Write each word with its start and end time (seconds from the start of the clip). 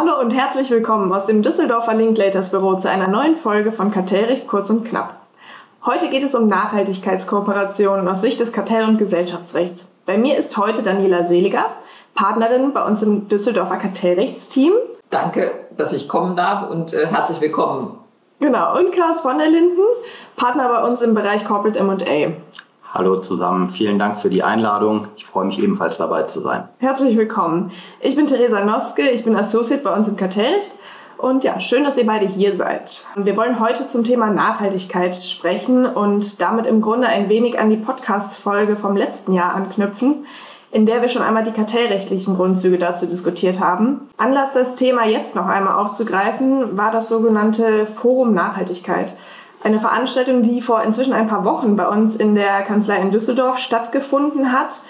Hallo 0.00 0.20
und 0.20 0.30
herzlich 0.30 0.70
willkommen 0.70 1.12
aus 1.12 1.26
dem 1.26 1.42
Düsseldorfer 1.42 1.92
Linklaters 1.92 2.52
Büro 2.52 2.76
zu 2.76 2.88
einer 2.88 3.08
neuen 3.08 3.34
Folge 3.34 3.72
von 3.72 3.90
Kartellrecht 3.90 4.46
kurz 4.46 4.70
und 4.70 4.84
knapp. 4.84 5.16
Heute 5.84 6.08
geht 6.08 6.22
es 6.22 6.36
um 6.36 6.46
Nachhaltigkeitskooperationen 6.46 8.06
aus 8.06 8.20
Sicht 8.20 8.38
des 8.38 8.52
Kartell- 8.52 8.86
und 8.86 8.98
Gesellschaftsrechts. 8.98 9.88
Bei 10.06 10.16
mir 10.16 10.38
ist 10.38 10.56
heute 10.56 10.84
Daniela 10.84 11.24
Seliger, 11.24 11.64
Partnerin 12.14 12.72
bei 12.72 12.84
uns 12.84 13.02
im 13.02 13.28
Düsseldorfer 13.28 13.78
Kartellrechtsteam. 13.78 14.72
Danke, 15.10 15.66
dass 15.76 15.92
ich 15.92 16.06
kommen 16.06 16.36
darf 16.36 16.70
und 16.70 16.92
äh, 16.92 17.08
herzlich 17.08 17.40
willkommen. 17.40 17.98
Genau, 18.38 18.78
und 18.78 18.92
Klaus 18.92 19.22
von 19.22 19.36
der 19.38 19.48
Linden, 19.48 19.82
Partner 20.36 20.68
bei 20.68 20.86
uns 20.86 21.02
im 21.02 21.14
Bereich 21.14 21.44
Corporate 21.44 21.76
M&A. 21.76 22.34
Hallo 22.90 23.18
zusammen, 23.18 23.68
vielen 23.68 23.98
Dank 23.98 24.16
für 24.16 24.30
die 24.30 24.42
Einladung. 24.42 25.08
Ich 25.14 25.26
freue 25.26 25.44
mich 25.44 25.62
ebenfalls 25.62 25.98
dabei 25.98 26.22
zu 26.22 26.40
sein. 26.40 26.64
Herzlich 26.78 27.18
willkommen. 27.18 27.70
Ich 28.00 28.16
bin 28.16 28.26
Theresa 28.26 28.64
Noske, 28.64 29.10
ich 29.10 29.24
bin 29.24 29.36
Associate 29.36 29.82
bei 29.82 29.94
uns 29.94 30.08
im 30.08 30.16
Kartellrecht. 30.16 30.70
Und 31.18 31.44
ja, 31.44 31.60
schön, 31.60 31.84
dass 31.84 31.98
ihr 31.98 32.06
beide 32.06 32.26
hier 32.26 32.56
seid. 32.56 33.04
Wir 33.14 33.36
wollen 33.36 33.60
heute 33.60 33.86
zum 33.86 34.04
Thema 34.04 34.28
Nachhaltigkeit 34.28 35.14
sprechen 35.14 35.84
und 35.84 36.40
damit 36.40 36.66
im 36.66 36.80
Grunde 36.80 37.08
ein 37.08 37.28
wenig 37.28 37.58
an 37.58 37.68
die 37.68 37.76
Podcast-Folge 37.76 38.76
vom 38.76 38.96
letzten 38.96 39.34
Jahr 39.34 39.54
anknüpfen, 39.54 40.24
in 40.70 40.86
der 40.86 41.02
wir 41.02 41.10
schon 41.10 41.22
einmal 41.22 41.44
die 41.44 41.50
kartellrechtlichen 41.50 42.36
Grundzüge 42.36 42.78
dazu 42.78 43.04
diskutiert 43.04 43.60
haben. 43.60 44.08
Anlass, 44.16 44.54
das 44.54 44.76
Thema 44.76 45.06
jetzt 45.06 45.36
noch 45.36 45.46
einmal 45.46 45.74
aufzugreifen, 45.74 46.78
war 46.78 46.90
das 46.90 47.10
sogenannte 47.10 47.84
Forum 47.84 48.32
Nachhaltigkeit. 48.32 49.14
Eine 49.62 49.80
Veranstaltung, 49.80 50.42
die 50.42 50.60
vor 50.60 50.82
inzwischen 50.82 51.12
ein 51.12 51.28
paar 51.28 51.44
Wochen 51.44 51.76
bei 51.76 51.86
uns 51.86 52.16
in 52.16 52.34
der 52.34 52.62
Kanzlei 52.62 52.96
in 52.98 53.10
Düsseldorf 53.10 53.58
stattgefunden 53.58 54.52
hat. 54.52 54.82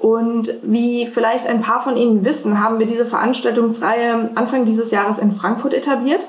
Und 0.00 0.54
wie 0.62 1.06
vielleicht 1.06 1.46
ein 1.46 1.60
paar 1.60 1.82
von 1.82 1.96
Ihnen 1.96 2.24
wissen, 2.24 2.62
haben 2.62 2.78
wir 2.78 2.86
diese 2.86 3.06
Veranstaltungsreihe 3.06 4.30
Anfang 4.34 4.64
dieses 4.64 4.90
Jahres 4.90 5.18
in 5.18 5.32
Frankfurt 5.32 5.74
etabliert. 5.74 6.26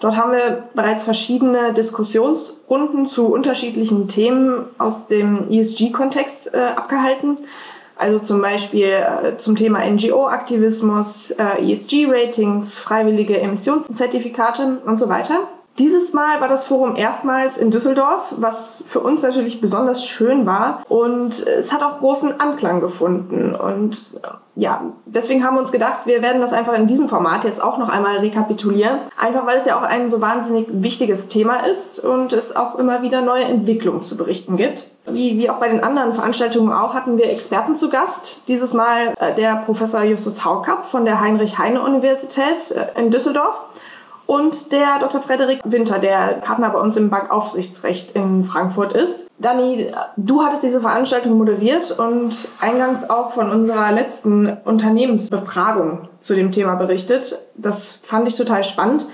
Dort 0.00 0.16
haben 0.16 0.32
wir 0.32 0.64
bereits 0.74 1.04
verschiedene 1.04 1.72
Diskussionsrunden 1.72 3.08
zu 3.08 3.28
unterschiedlichen 3.32 4.06
Themen 4.06 4.66
aus 4.76 5.06
dem 5.06 5.50
ESG-Kontext 5.50 6.52
äh, 6.52 6.58
abgehalten. 6.58 7.38
Also 7.96 8.18
zum 8.18 8.42
Beispiel 8.42 8.88
äh, 8.88 9.36
zum 9.38 9.56
Thema 9.56 9.78
NGO-Aktivismus, 9.88 11.30
äh, 11.30 11.72
ESG-Ratings, 11.72 12.78
freiwillige 12.78 13.40
Emissionszertifikate 13.40 14.82
und 14.84 14.98
so 14.98 15.08
weiter. 15.08 15.48
Dieses 15.78 16.12
Mal 16.12 16.40
war 16.40 16.46
das 16.46 16.64
Forum 16.64 16.94
erstmals 16.94 17.58
in 17.58 17.72
Düsseldorf, 17.72 18.32
was 18.36 18.78
für 18.86 19.00
uns 19.00 19.22
natürlich 19.22 19.60
besonders 19.60 20.04
schön 20.04 20.46
war. 20.46 20.84
Und 20.88 21.44
es 21.46 21.72
hat 21.72 21.82
auch 21.82 21.98
großen 21.98 22.40
Anklang 22.40 22.80
gefunden. 22.80 23.56
Und 23.56 24.12
ja, 24.54 24.82
deswegen 25.04 25.44
haben 25.44 25.56
wir 25.56 25.60
uns 25.60 25.72
gedacht, 25.72 26.02
wir 26.04 26.22
werden 26.22 26.40
das 26.40 26.52
einfach 26.52 26.74
in 26.74 26.86
diesem 26.86 27.08
Format 27.08 27.42
jetzt 27.42 27.60
auch 27.60 27.78
noch 27.78 27.88
einmal 27.88 28.18
rekapitulieren. 28.18 29.00
Einfach 29.18 29.46
weil 29.46 29.56
es 29.56 29.66
ja 29.66 29.76
auch 29.76 29.82
ein 29.82 30.08
so 30.08 30.20
wahnsinnig 30.20 30.68
wichtiges 30.70 31.26
Thema 31.26 31.66
ist 31.66 31.98
und 31.98 32.32
es 32.32 32.54
auch 32.54 32.78
immer 32.78 33.02
wieder 33.02 33.22
neue 33.22 33.44
Entwicklungen 33.44 34.02
zu 34.02 34.16
berichten 34.16 34.56
gibt. 34.56 34.92
Wie, 35.06 35.38
wie 35.38 35.50
auch 35.50 35.58
bei 35.58 35.68
den 35.68 35.82
anderen 35.82 36.12
Veranstaltungen 36.12 36.72
auch, 36.72 36.94
hatten 36.94 37.18
wir 37.18 37.28
Experten 37.28 37.74
zu 37.74 37.90
Gast. 37.90 38.48
Dieses 38.48 38.74
Mal 38.74 39.12
äh, 39.18 39.34
der 39.34 39.56
Professor 39.56 40.04
Justus 40.04 40.44
Haukapp 40.44 40.86
von 40.86 41.04
der 41.04 41.20
Heinrich-Heine-Universität 41.20 42.70
äh, 42.70 43.00
in 43.00 43.10
Düsseldorf 43.10 43.60
und 44.26 44.72
der 44.72 44.98
Dr. 45.00 45.20
Frederik 45.20 45.60
Winter, 45.64 45.98
der 45.98 46.40
Partner 46.42 46.70
bei 46.70 46.78
uns 46.78 46.96
im 46.96 47.10
Bankaufsichtsrecht 47.10 48.12
in 48.12 48.44
Frankfurt 48.44 48.92
ist. 48.92 49.30
Dani, 49.38 49.90
du 50.16 50.42
hattest 50.42 50.62
diese 50.62 50.80
Veranstaltung 50.80 51.36
moderiert 51.36 51.98
und 51.98 52.48
eingangs 52.60 53.10
auch 53.10 53.32
von 53.32 53.50
unserer 53.50 53.92
letzten 53.92 54.56
Unternehmensbefragung 54.64 56.08
zu 56.20 56.34
dem 56.34 56.52
Thema 56.52 56.76
berichtet. 56.76 57.38
Das 57.56 57.98
fand 58.02 58.26
ich 58.26 58.34
total 58.36 58.64
spannend, 58.64 59.08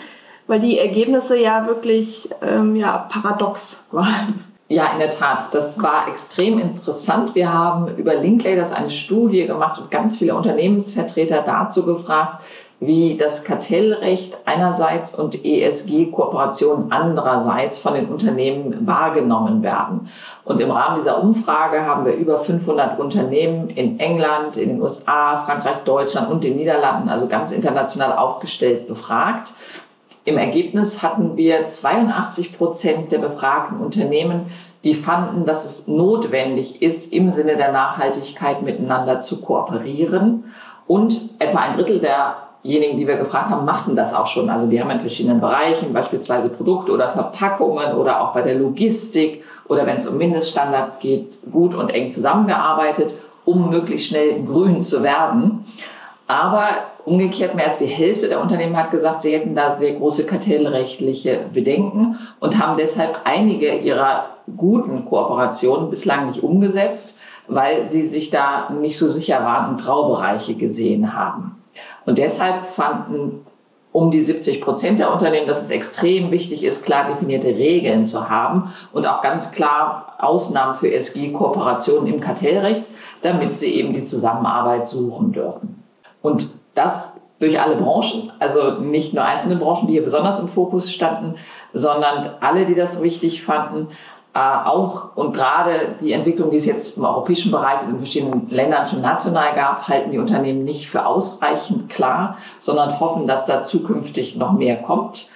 weil 0.47 0.61
die 0.61 0.79
Ergebnisse 0.79 1.39
ja 1.39 1.67
wirklich 1.67 2.31
ähm, 2.43 2.77
ja, 2.77 3.09
paradox 3.11 3.81
waren. 3.91 4.45
Ja, 4.69 4.93
in 4.93 5.01
der 5.01 5.11
Tat. 5.11 5.53
Das 5.53 5.83
war 5.83 6.07
extrem 6.07 6.61
interessant. 6.61 7.35
Wir 7.35 7.53
haben 7.53 7.97
über 7.97 8.15
Linklaters 8.15 8.73
eine 8.73 8.91
Studie 8.91 9.45
gemacht 9.47 9.81
und 9.81 9.91
ganz 9.91 10.19
viele 10.19 10.37
Unternehmensvertreter 10.37 11.43
dazu 11.43 11.85
gefragt, 11.85 12.41
wie 12.81 13.19
das 13.19 13.45
Kartellrecht 13.45 14.39
einerseits 14.47 15.15
und 15.15 15.45
ESG-Kooperationen 15.45 16.91
andererseits 16.91 17.79
von 17.79 17.93
den 17.93 18.07
Unternehmen 18.07 18.87
wahrgenommen 18.87 19.63
werden. 19.63 20.09
Und 20.45 20.63
im 20.63 20.71
Rahmen 20.71 20.97
dieser 20.97 21.23
Umfrage 21.23 21.85
haben 21.85 22.07
wir 22.07 22.15
über 22.15 22.41
500 22.41 22.99
Unternehmen 22.99 23.69
in 23.69 24.01
England, 24.01 24.57
in 24.57 24.71
den 24.71 24.83
USA, 24.83 25.37
Frankreich, 25.39 25.85
Deutschland 25.85 26.31
und 26.31 26.43
den 26.43 26.57
Niederlanden, 26.57 27.11
also 27.11 27.29
ganz 27.29 27.53
international 27.53 28.17
aufgestellt, 28.17 28.89
befragt. 28.89 29.53
Im 30.25 30.39
Ergebnis 30.39 31.03
hatten 31.03 31.37
wir 31.37 31.67
82 31.67 32.57
Prozent 32.57 33.13
der 33.13 33.19
befragten 33.19 33.81
Unternehmen, 33.81 34.47
die 34.85 34.95
fanden, 34.95 35.45
dass 35.45 35.67
es 35.67 35.87
notwendig 35.87 36.81
ist, 36.81 37.13
im 37.13 37.31
Sinne 37.33 37.57
der 37.57 37.73
Nachhaltigkeit 37.73 38.63
miteinander 38.63 39.21
zu 39.21 39.43
kooperieren. 39.43 40.45
Und 40.87 41.31
etwa 41.39 41.59
ein 41.59 41.75
Drittel 41.75 42.01
der 42.01 42.50
diejenigen, 42.65 42.99
die 42.99 43.07
wir 43.07 43.17
gefragt 43.17 43.51
haben, 43.51 43.65
machten 43.65 43.97
das 43.97 44.15
auch 44.15 44.27
schon. 44.27 44.51
Also 44.51 44.67
die 44.69 44.81
haben 44.81 44.91
in 44.91 45.01
verschiedenen 45.01 45.41
Bereichen, 45.41 45.93
beispielsweise 45.93 46.49
Produkte 46.49 46.93
oder 46.93 47.09
Verpackungen 47.09 47.95
oder 47.95 48.21
auch 48.21 48.33
bei 48.33 48.43
der 48.43 48.55
Logistik 48.55 49.45
oder 49.69 49.87
wenn 49.87 49.97
es 49.97 50.07
um 50.07 50.19
Mindeststandard 50.19 51.01
geht, 51.01 51.39
gut 51.51 51.75
und 51.75 51.91
eng 51.91 52.11
zusammengearbeitet, 52.11 53.15
um 53.45 53.71
möglichst 53.71 54.09
schnell 54.09 54.43
grün 54.45 54.83
zu 54.83 55.03
werden. 55.03 55.65
Aber 56.27 56.69
umgekehrt, 57.05 57.55
mehr 57.55 57.67
als 57.67 57.79
die 57.79 57.87
Hälfte 57.87 58.29
der 58.29 58.41
Unternehmen 58.41 58.77
hat 58.77 58.91
gesagt, 58.91 59.21
sie 59.21 59.33
hätten 59.33 59.55
da 59.55 59.71
sehr 59.71 59.95
große 59.95 60.27
kartellrechtliche 60.27 61.41
Bedenken 61.53 62.19
und 62.41 62.59
haben 62.63 62.77
deshalb 62.77 63.21
einige 63.25 63.79
ihrer 63.79 64.27
guten 64.57 65.05
Kooperationen 65.07 65.91
bislang 65.91 66.29
nicht 66.29 66.43
umgesetzt, 66.43 67.19
weil 67.49 67.89
sie 67.89 68.03
sich 68.03 68.31
da 68.31 68.71
nicht 68.71 68.99
so 68.99 69.09
sicher 69.09 69.45
waren 69.45 69.71
und 69.71 69.83
Graubereiche 69.83 70.55
gesehen 70.55 71.15
haben. 71.15 71.60
Und 72.07 72.19
deshalb 72.19 72.67
fanden 72.67 73.47
um 73.93 74.11
die 74.11 74.21
70 74.21 74.61
Prozent 74.61 74.99
der 75.01 75.13
Unternehmen, 75.13 75.49
dass 75.49 75.63
es 75.63 75.71
extrem 75.71 76.31
wichtig 76.31 76.65
ist, 76.65 76.85
klar 76.85 77.09
definierte 77.09 77.49
Regeln 77.49 78.05
zu 78.05 78.31
haben 78.31 78.73
und 78.93 79.07
auch 79.07 79.21
ganz 79.21 79.51
klar 79.53 80.15
Ausnahmen 80.19 80.75
für 80.75 80.93
SG-Kooperationen 80.93 82.07
im 82.07 82.21
Kartellrecht, 82.21 82.85
damit 83.23 83.57
sie 83.57 83.75
eben 83.75 83.93
die 83.93 84.05
Zusammenarbeit 84.05 84.87
suchen 84.87 85.33
dürfen. 85.33 85.83
Und 86.23 86.55
das 86.75 87.21
durch 87.41 87.61
alle 87.61 87.77
Branchen, 87.77 88.31
also 88.39 88.81
nicht 88.81 89.15
nur 89.15 89.25
einzelne 89.25 89.57
Branchen, 89.57 89.87
die 89.87 89.95
hier 89.95 90.05
besonders 90.05 90.39
im 90.39 90.47
Fokus 90.47 90.93
standen, 90.93 91.37
sondern 91.73 92.31
alle, 92.41 92.67
die 92.67 92.75
das 92.75 93.03
wichtig 93.03 93.43
fanden, 93.43 93.89
auch 94.33 95.17
und 95.17 95.33
gerade 95.33 95.97
die 96.01 96.13
Entwicklung, 96.13 96.51
die 96.51 96.57
es 96.57 96.67
jetzt 96.67 96.97
im 96.97 97.05
europäischen 97.05 97.51
Bereich 97.51 97.83
und 97.83 97.91
in 97.91 97.97
verschiedenen 97.97 98.49
Ländern 98.49 98.87
schon 98.87 99.01
national 99.01 99.55
gab, 99.55 99.89
halten 99.89 100.13
die 100.13 100.19
Unternehmen 100.19 100.63
nicht 100.63 100.89
für 100.89 101.05
ausreichend 101.05 101.89
klar, 101.89 102.37
sondern 102.59 103.01
hoffen, 103.01 103.27
dass 103.27 103.47
da 103.47 103.65
zukünftig 103.65 104.37
noch 104.37 104.53
mehr 104.53 104.77
kommt. 104.77 105.29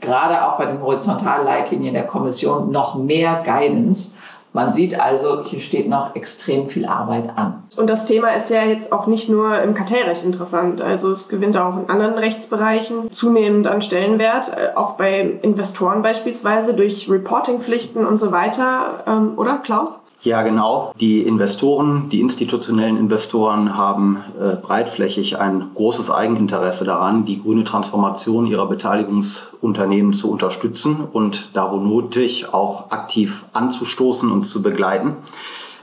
Gerade 0.00 0.46
auch 0.46 0.56
bei 0.56 0.66
den 0.66 0.80
Horizontalleitlinien 0.80 1.94
der 1.94 2.06
Kommission 2.06 2.70
noch 2.70 2.94
mehr 2.94 3.42
Guidance 3.44 4.16
man 4.52 4.70
sieht 4.70 5.00
also, 5.00 5.42
hier 5.44 5.60
steht 5.60 5.88
noch 5.88 6.14
extrem 6.14 6.68
viel 6.68 6.84
Arbeit 6.84 7.36
an. 7.36 7.62
Und 7.76 7.88
das 7.88 8.04
Thema 8.04 8.28
ist 8.30 8.50
ja 8.50 8.64
jetzt 8.64 8.92
auch 8.92 9.06
nicht 9.06 9.28
nur 9.28 9.60
im 9.62 9.74
Kartellrecht 9.74 10.24
interessant. 10.24 10.82
Also 10.82 11.10
es 11.10 11.28
gewinnt 11.28 11.56
auch 11.56 11.78
in 11.78 11.88
anderen 11.88 12.14
Rechtsbereichen 12.14 13.10
zunehmend 13.10 13.66
an 13.66 13.80
Stellenwert, 13.80 14.50
äh, 14.50 14.76
auch 14.76 14.92
bei 14.92 15.20
Investoren 15.42 16.02
beispielsweise 16.02 16.74
durch 16.74 17.08
Reportingpflichten 17.08 18.04
und 18.04 18.18
so 18.18 18.30
weiter. 18.30 19.04
Ähm, 19.06 19.32
oder 19.36 19.58
Klaus? 19.58 20.02
Ja, 20.24 20.42
genau. 20.42 20.94
Die 21.00 21.22
Investoren, 21.22 22.08
die 22.08 22.20
institutionellen 22.20 22.96
Investoren 22.96 23.76
haben 23.76 24.18
äh, 24.38 24.54
breitflächig 24.54 25.40
ein 25.40 25.70
großes 25.74 26.12
Eigeninteresse 26.12 26.84
daran, 26.84 27.24
die 27.24 27.42
grüne 27.42 27.64
Transformation 27.64 28.46
ihrer 28.46 28.66
Beteiligungsunternehmen 28.66 30.12
zu 30.12 30.30
unterstützen 30.30 30.98
und 31.12 31.50
da 31.54 31.72
wo 31.72 31.78
nötig 31.78 32.54
auch 32.54 32.92
aktiv 32.92 33.46
anzustoßen 33.52 34.30
und 34.30 34.44
zu 34.44 34.62
begleiten. 34.62 35.16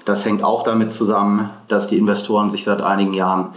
Das 0.06 0.26
hängt 0.26 0.42
auch 0.42 0.64
damit 0.64 0.94
zusammen, 0.94 1.50
dass 1.68 1.88
die 1.88 1.98
Investoren 1.98 2.50
sich 2.50 2.64
seit 2.64 2.82
einigen 2.82 3.14
Jahren 3.14 3.50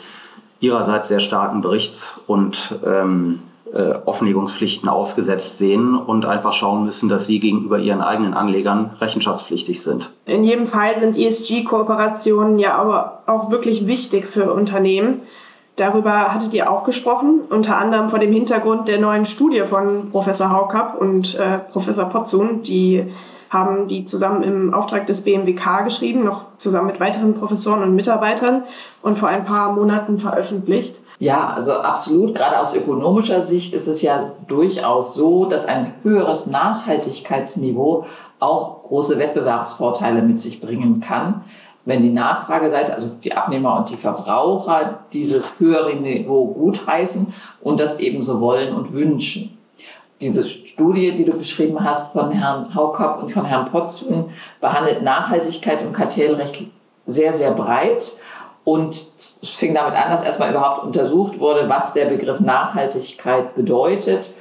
ihrerseits 0.58 1.08
sehr 1.08 1.20
starken 1.20 1.60
Berichts- 1.60 2.20
und 2.26 2.74
ähm, 2.84 3.42
äh, 3.74 3.94
Offenlegungspflichten 4.04 4.88
ausgesetzt 4.88 5.58
sehen 5.58 5.96
und 5.96 6.24
einfach 6.24 6.52
schauen 6.52 6.84
müssen, 6.84 7.08
dass 7.08 7.26
sie 7.26 7.40
gegenüber 7.40 7.78
ihren 7.78 8.00
eigenen 8.00 8.34
Anlegern 8.34 8.96
rechenschaftspflichtig 9.00 9.82
sind. 9.82 10.14
In 10.26 10.44
jedem 10.44 10.66
Fall 10.66 10.98
sind 10.98 11.16
ESG-Kooperationen 11.16 12.58
ja 12.58 12.74
aber 12.74 13.22
auch 13.26 13.50
wirklich 13.50 13.86
wichtig 13.86 14.26
für 14.26 14.52
Unternehmen. 14.52 15.22
Darüber 15.76 16.34
hattet 16.34 16.52
ihr 16.52 16.70
auch 16.70 16.84
gesprochen, 16.84 17.40
unter 17.48 17.78
anderem 17.78 18.10
vor 18.10 18.18
dem 18.18 18.32
Hintergrund 18.32 18.88
der 18.88 19.00
neuen 19.00 19.24
Studie 19.24 19.62
von 19.62 20.10
Professor 20.10 20.50
Haukapp 20.50 21.00
und 21.00 21.34
äh, 21.36 21.58
Professor 21.70 22.10
Potzun, 22.10 22.62
die 22.62 23.10
haben 23.48 23.86
die 23.86 24.04
zusammen 24.04 24.42
im 24.42 24.74
Auftrag 24.74 25.06
des 25.06 25.22
BMWK 25.22 25.84
geschrieben, 25.84 26.24
noch 26.24 26.46
zusammen 26.58 26.86
mit 26.86 27.00
weiteren 27.00 27.34
Professoren 27.34 27.82
und 27.82 27.94
Mitarbeitern 27.94 28.64
und 29.02 29.18
vor 29.18 29.28
ein 29.28 29.44
paar 29.44 29.72
Monaten 29.72 30.18
veröffentlicht. 30.18 31.02
Ja, 31.22 31.50
also 31.50 31.74
absolut. 31.74 32.34
Gerade 32.34 32.58
aus 32.58 32.74
ökonomischer 32.74 33.42
Sicht 33.42 33.74
ist 33.74 33.86
es 33.86 34.02
ja 34.02 34.32
durchaus 34.48 35.14
so, 35.14 35.44
dass 35.44 35.66
ein 35.66 35.94
höheres 36.02 36.48
Nachhaltigkeitsniveau 36.48 38.06
auch 38.40 38.82
große 38.82 39.20
Wettbewerbsvorteile 39.20 40.20
mit 40.20 40.40
sich 40.40 40.60
bringen 40.60 41.00
kann, 41.00 41.44
wenn 41.84 42.02
die 42.02 42.10
Nachfrageseite, 42.10 42.92
also 42.92 43.08
die 43.22 43.34
Abnehmer 43.34 43.76
und 43.76 43.90
die 43.90 43.96
Verbraucher, 43.96 44.98
dieses 45.12 45.60
höhere 45.60 45.94
Niveau 45.94 46.46
gutheißen 46.46 47.32
und 47.60 47.78
das 47.78 48.00
ebenso 48.00 48.40
wollen 48.40 48.74
und 48.74 48.92
wünschen. 48.92 49.56
Diese 50.20 50.44
Studie, 50.44 51.12
die 51.12 51.24
du 51.24 51.34
beschrieben 51.34 51.84
hast 51.84 52.14
von 52.14 52.32
Herrn 52.32 52.74
Haukop 52.74 53.22
und 53.22 53.30
von 53.30 53.44
Herrn 53.44 53.70
Potzun, 53.70 54.30
behandelt 54.60 55.04
Nachhaltigkeit 55.04 55.86
und 55.86 55.92
Kartellrecht 55.92 56.64
sehr, 57.06 57.32
sehr 57.32 57.52
breit 57.52 58.14
und 58.64 58.94
es 58.94 59.38
fing 59.42 59.74
damit 59.74 59.94
an, 59.94 60.10
dass 60.10 60.24
erstmal 60.24 60.50
überhaupt 60.50 60.84
untersucht 60.84 61.40
wurde, 61.40 61.68
was 61.68 61.94
der 61.94 62.06
Begriff 62.06 62.40
Nachhaltigkeit 62.40 63.54
bedeutet. 63.54 64.34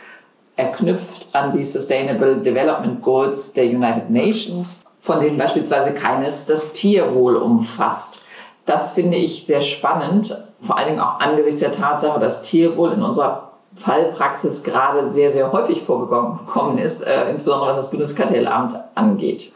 Er 0.55 0.71
knüpft 0.71 1.33
an 1.33 1.57
die 1.57 1.65
Sustainable 1.65 2.37
Development 2.37 3.01
Goals 3.01 3.53
der 3.53 3.65
United 3.65 4.09
Nations, 4.09 4.83
von 4.99 5.19
denen 5.19 5.37
beispielsweise 5.37 5.93
keines 5.93 6.45
das 6.45 6.73
Tierwohl 6.73 7.35
umfasst. 7.35 8.23
Das 8.65 8.93
finde 8.93 9.17
ich 9.17 9.45
sehr 9.45 9.61
spannend, 9.61 10.37
vor 10.61 10.77
allen 10.77 10.89
Dingen 10.89 10.99
auch 10.99 11.19
angesichts 11.19 11.61
der 11.61 11.71
Tatsache, 11.71 12.19
dass 12.19 12.43
Tierwohl 12.43 12.91
in 12.91 13.01
unserer 13.01 13.51
Fallpraxis 13.75 14.63
gerade 14.63 15.09
sehr, 15.09 15.31
sehr 15.31 15.51
häufig 15.51 15.81
vorgekommen 15.81 16.77
ist, 16.77 17.01
äh, 17.01 17.29
insbesondere 17.31 17.69
was 17.69 17.77
das 17.77 17.89
Bundeskartellamt 17.89 18.75
angeht. 18.93 19.53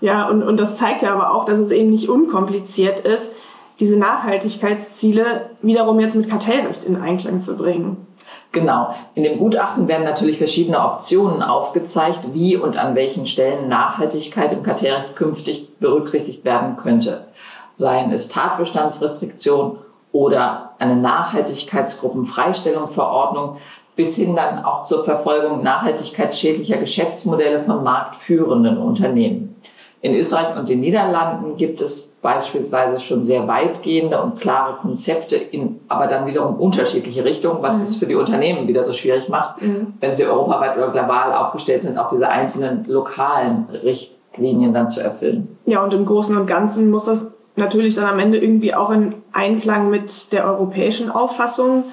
Ja, 0.00 0.28
und, 0.28 0.42
und 0.42 0.60
das 0.60 0.76
zeigt 0.76 1.02
ja 1.02 1.12
aber 1.12 1.34
auch, 1.34 1.44
dass 1.44 1.58
es 1.58 1.70
eben 1.70 1.90
nicht 1.90 2.08
unkompliziert 2.08 3.00
ist, 3.00 3.34
diese 3.78 3.98
Nachhaltigkeitsziele 3.98 5.50
wiederum 5.62 6.00
jetzt 6.00 6.16
mit 6.16 6.30
Kartellrecht 6.30 6.84
in 6.84 7.00
Einklang 7.00 7.40
zu 7.40 7.56
bringen. 7.56 8.06
Genau. 8.52 8.94
In 9.14 9.22
dem 9.22 9.38
Gutachten 9.38 9.86
werden 9.86 10.04
natürlich 10.04 10.38
verschiedene 10.38 10.80
Optionen 10.80 11.42
aufgezeigt, 11.42 12.32
wie 12.32 12.56
und 12.56 12.78
an 12.78 12.94
welchen 12.94 13.26
Stellen 13.26 13.68
Nachhaltigkeit 13.68 14.50
im 14.52 14.62
Kartellrecht 14.62 15.14
künftig 15.14 15.78
berücksichtigt 15.78 16.42
werden 16.44 16.76
könnte. 16.76 17.26
Seien 17.74 18.10
es 18.10 18.28
Tatbestandsrestriktion 18.28 19.76
oder 20.12 20.70
eine 20.78 20.96
Nachhaltigkeitsgruppenfreistellungsverordnung 20.96 23.58
bis 23.96 24.16
hin 24.16 24.34
dann 24.36 24.64
auch 24.64 24.82
zur 24.82 25.04
Verfolgung 25.04 25.62
nachhaltigkeitsschädlicher 25.62 26.78
Geschäftsmodelle 26.78 27.60
von 27.60 27.82
marktführenden 27.82 28.78
Unternehmen. 28.78 29.60
In 30.02 30.14
Österreich 30.14 30.56
und 30.56 30.68
den 30.68 30.80
Niederlanden 30.80 31.56
gibt 31.56 31.80
es 31.80 32.16
beispielsweise 32.20 32.98
schon 32.98 33.24
sehr 33.24 33.48
weitgehende 33.48 34.20
und 34.20 34.40
klare 34.40 34.76
Konzepte 34.76 35.36
in 35.36 35.80
aber 35.88 36.06
dann 36.06 36.26
wiederum 36.26 36.56
unterschiedliche 36.56 37.24
Richtungen, 37.24 37.62
was 37.62 37.78
mhm. 37.78 37.82
es 37.84 37.96
für 37.96 38.06
die 38.06 38.14
Unternehmen 38.14 38.68
wieder 38.68 38.84
so 38.84 38.92
schwierig 38.92 39.28
macht, 39.28 39.62
mhm. 39.62 39.94
wenn 40.00 40.14
sie 40.14 40.26
europaweit 40.26 40.76
oder 40.76 40.88
global 40.88 41.32
aufgestellt 41.32 41.82
sind, 41.82 41.98
auch 41.98 42.10
diese 42.10 42.28
einzelnen 42.28 42.84
lokalen 42.86 43.66
Richtlinien 43.72 44.74
dann 44.74 44.88
zu 44.88 45.00
erfüllen. 45.00 45.56
Ja, 45.66 45.82
und 45.82 45.94
im 45.94 46.04
Großen 46.04 46.36
und 46.36 46.46
Ganzen 46.46 46.90
muss 46.90 47.04
das 47.04 47.30
natürlich 47.56 47.94
dann 47.94 48.06
am 48.06 48.18
Ende 48.18 48.38
irgendwie 48.38 48.74
auch 48.74 48.90
in 48.90 49.14
Einklang 49.32 49.88
mit 49.88 50.32
der 50.32 50.44
europäischen 50.46 51.10
Auffassung 51.10 51.84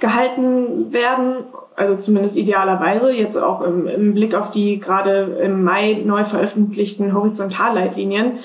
gehalten 0.00 0.92
werden 0.92 1.44
also 1.78 1.96
zumindest 1.96 2.36
idealerweise, 2.36 3.12
jetzt 3.12 3.36
auch 3.36 3.60
im, 3.62 3.86
im 3.86 4.14
Blick 4.14 4.34
auf 4.34 4.50
die 4.50 4.80
gerade 4.80 5.38
im 5.42 5.62
Mai 5.62 6.02
neu 6.04 6.24
veröffentlichten 6.24 7.14
Horizontalleitlinien. 7.14 8.40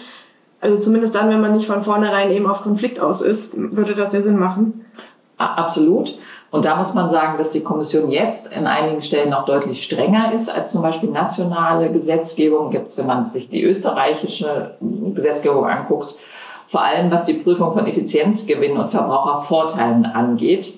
Also 0.62 0.80
zumindest 0.80 1.16
dann, 1.16 1.30
wenn 1.30 1.42
man 1.42 1.54
nicht 1.54 1.66
von 1.66 1.84
vornherein 1.84 2.32
eben 2.32 2.48
auf 2.48 2.62
Konflikt 2.62 3.00
aus 3.00 3.22
ist, 3.22 3.54
würde 3.58 3.96
das 3.96 4.14
ja 4.14 4.22
Sinn 4.22 4.38
machen. 4.38 4.86
Absolut. 5.38 6.18
Und 6.52 6.64
da 6.64 6.76
muss 6.76 6.94
man 6.94 7.10
sagen, 7.10 7.38
dass 7.38 7.50
die 7.50 7.64
Kommission 7.64 8.12
jetzt 8.12 8.56
in 8.56 8.68
einigen 8.68 9.02
Stellen 9.02 9.32
noch 9.32 9.46
deutlich 9.46 9.84
strenger 9.84 10.32
ist 10.32 10.56
als 10.56 10.72
zum 10.72 10.84
Beispiel 10.84 11.10
nationale 11.10 11.92
Gesetzgebung. 11.92 12.72
Jetzt, 12.72 12.98
wenn 12.98 13.08
man 13.08 13.30
sich 13.30 13.50
die 13.50 13.64
österreichische 13.64 14.76
Gesetzgebung 14.80 15.66
anguckt, 15.66 16.16
vor 16.68 16.82
allem 16.82 17.12
was 17.12 17.26
die 17.26 17.34
Prüfung 17.34 17.74
von 17.74 17.88
Effizienzgewinnen 17.88 18.78
und 18.78 18.90
Verbrauchervorteilen 18.90 20.06
angeht. 20.06 20.74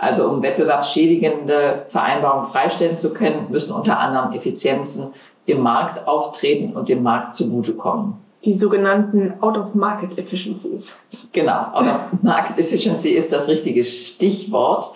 Also 0.00 0.30
um 0.30 0.42
wettbewerbsschädigende 0.42 1.84
Vereinbarungen 1.88 2.46
freistellen 2.46 2.96
zu 2.96 3.12
können, 3.12 3.48
müssen 3.50 3.70
unter 3.70 3.98
anderem 3.98 4.32
Effizienzen 4.32 5.12
im 5.44 5.60
Markt 5.60 6.08
auftreten 6.08 6.74
und 6.74 6.88
dem 6.88 7.02
Markt 7.02 7.34
zugutekommen. 7.34 8.14
Die 8.46 8.54
sogenannten 8.54 9.34
Out-of-Market 9.42 10.16
Efficiencies. 10.16 11.00
Genau, 11.32 11.66
Out-of-Market 11.74 12.58
Efficiency 12.58 13.10
ist 13.10 13.34
das 13.34 13.48
richtige 13.48 13.84
Stichwort. 13.84 14.90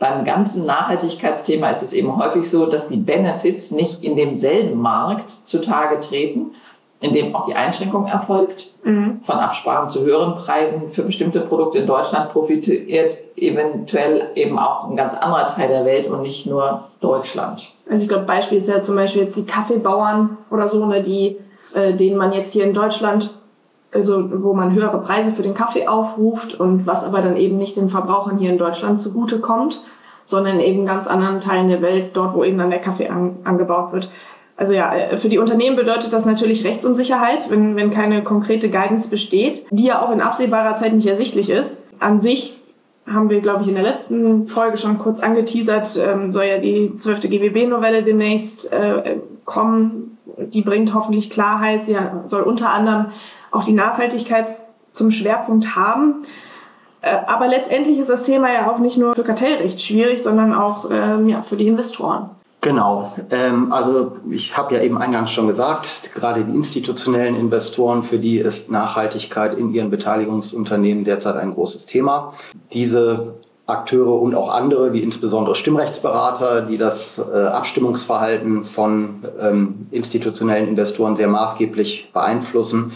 Beim 0.00 0.24
ganzen 0.24 0.66
Nachhaltigkeitsthema 0.66 1.70
ist 1.70 1.84
es 1.84 1.92
eben 1.92 2.16
häufig 2.16 2.50
so, 2.50 2.66
dass 2.66 2.88
die 2.88 2.96
Benefits 2.96 3.70
nicht 3.70 4.02
in 4.02 4.16
demselben 4.16 4.80
Markt 4.80 5.30
zutage 5.30 6.00
treten, 6.00 6.52
in 7.00 7.12
dem 7.12 7.34
auch 7.34 7.46
die 7.46 7.54
Einschränkung 7.54 8.06
erfolgt. 8.06 8.74
Mhm. 8.82 9.20
Von 9.22 9.36
Absprachen 9.36 9.88
zu 9.88 10.04
höheren 10.04 10.34
Preisen 10.34 10.88
für 10.88 11.02
bestimmte 11.02 11.40
Produkte 11.40 11.78
in 11.78 11.86
Deutschland 11.86 12.30
profitiert 12.30 13.18
eventuell 13.36 14.30
eben 14.34 14.58
auch 14.58 14.88
ein 14.88 14.96
ganz 14.96 15.14
anderer 15.14 15.46
Teil 15.46 15.68
der 15.68 15.84
Welt 15.84 16.08
und 16.08 16.22
nicht 16.22 16.46
nur 16.46 16.84
Deutschland. 17.00 17.72
Also 17.88 18.02
ich 18.02 18.08
glaube, 18.08 18.24
Beispiel 18.24 18.58
ist 18.58 18.68
ja 18.68 18.80
zum 18.82 18.96
Beispiel 18.96 19.22
jetzt 19.22 19.36
die 19.36 19.46
Kaffeebauern 19.46 20.38
oder 20.50 20.66
so, 20.66 20.84
ne, 20.86 21.02
die, 21.02 21.36
äh, 21.74 21.94
denen 21.94 22.16
man 22.16 22.32
jetzt 22.32 22.52
hier 22.52 22.64
in 22.64 22.74
Deutschland, 22.74 23.32
also 23.92 24.42
wo 24.42 24.52
man 24.52 24.74
höhere 24.74 25.00
Preise 25.00 25.30
für 25.32 25.42
den 25.42 25.54
Kaffee 25.54 25.86
aufruft 25.86 26.58
und 26.58 26.86
was 26.86 27.04
aber 27.04 27.22
dann 27.22 27.36
eben 27.36 27.58
nicht 27.58 27.76
den 27.76 27.88
Verbrauchern 27.88 28.38
hier 28.38 28.50
in 28.50 28.58
Deutschland 28.58 29.00
zugutekommt, 29.00 29.82
sondern 30.24 30.58
eben 30.58 30.84
ganz 30.84 31.06
anderen 31.06 31.38
Teilen 31.40 31.68
der 31.68 31.80
Welt, 31.80 32.10
dort 32.14 32.34
wo 32.34 32.42
eben 32.42 32.58
dann 32.58 32.70
der 32.70 32.80
Kaffee 32.80 33.08
an, 33.08 33.36
angebaut 33.44 33.92
wird. 33.92 34.10
Also 34.58 34.72
ja, 34.74 34.92
äh, 34.92 35.16
für 35.16 35.28
die 35.30 35.38
Unternehmen 35.38 35.76
bedeutet 35.76 36.12
das 36.12 36.26
natürlich 36.26 36.64
Rechtsunsicherheit, 36.64 37.48
wenn, 37.48 37.76
wenn 37.76 37.90
keine 37.90 38.22
konkrete 38.24 38.68
Guidance 38.68 39.08
besteht, 39.08 39.64
die 39.70 39.86
ja 39.86 40.02
auch 40.02 40.10
in 40.10 40.20
absehbarer 40.20 40.74
Zeit 40.76 40.92
nicht 40.92 41.06
ersichtlich 41.06 41.48
ist. 41.48 41.82
An 42.00 42.20
sich 42.20 42.60
haben 43.06 43.30
wir, 43.30 43.40
glaube 43.40 43.62
ich, 43.62 43.68
in 43.68 43.74
der 43.74 43.84
letzten 43.84 44.48
Folge 44.48 44.76
schon 44.76 44.98
kurz 44.98 45.20
angeteasert, 45.20 45.98
ähm, 46.04 46.32
soll 46.32 46.44
ja 46.44 46.58
die 46.58 46.94
zwölfte 46.96 47.28
GWB-Novelle 47.28 48.02
demnächst 48.02 48.72
äh, 48.72 49.18
kommen. 49.44 50.18
Die 50.36 50.62
bringt 50.62 50.92
hoffentlich 50.92 51.30
Klarheit. 51.30 51.86
Sie 51.86 51.96
soll 52.26 52.42
unter 52.42 52.70
anderem 52.70 53.06
auch 53.52 53.62
die 53.62 53.72
Nachhaltigkeit 53.72 54.48
zum 54.92 55.12
Schwerpunkt 55.12 55.76
haben. 55.76 56.24
Äh, 57.00 57.16
aber 57.28 57.46
letztendlich 57.46 58.00
ist 58.00 58.10
das 58.10 58.24
Thema 58.24 58.52
ja 58.52 58.70
auch 58.70 58.80
nicht 58.80 58.98
nur 58.98 59.14
für 59.14 59.22
Kartellrecht 59.22 59.80
schwierig, 59.80 60.20
sondern 60.20 60.52
auch 60.52 60.90
ähm, 60.90 61.28
ja, 61.28 61.42
für 61.42 61.56
die 61.56 61.68
Investoren. 61.68 62.30
Genau. 62.60 63.12
Ähm, 63.30 63.72
also 63.72 64.16
ich 64.30 64.56
habe 64.56 64.74
ja 64.74 64.82
eben 64.82 64.98
eingangs 64.98 65.30
schon 65.30 65.46
gesagt, 65.46 66.10
gerade 66.14 66.44
die 66.44 66.54
institutionellen 66.54 67.36
Investoren, 67.36 68.02
für 68.02 68.18
die 68.18 68.38
ist 68.38 68.70
Nachhaltigkeit 68.70 69.56
in 69.56 69.72
ihren 69.72 69.90
Beteiligungsunternehmen 69.90 71.04
derzeit 71.04 71.36
ein 71.36 71.54
großes 71.54 71.86
Thema. 71.86 72.32
Diese 72.72 73.34
Akteure 73.66 74.20
und 74.20 74.34
auch 74.34 74.52
andere, 74.52 74.92
wie 74.92 75.00
insbesondere 75.00 75.54
Stimmrechtsberater, 75.54 76.62
die 76.62 76.78
das 76.78 77.18
äh, 77.18 77.36
Abstimmungsverhalten 77.36 78.64
von 78.64 79.24
ähm, 79.38 79.86
institutionellen 79.90 80.68
Investoren 80.68 81.16
sehr 81.16 81.28
maßgeblich 81.28 82.10
beeinflussen, 82.12 82.92